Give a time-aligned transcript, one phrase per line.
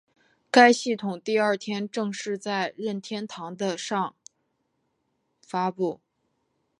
[0.49, 4.15] 该系统第二天正式在任天堂的上
[5.39, 6.01] 发布。